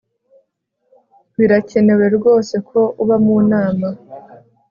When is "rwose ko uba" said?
2.17-3.15